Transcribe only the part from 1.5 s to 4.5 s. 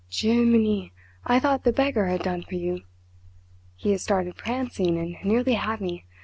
the beggar had done for you. He has started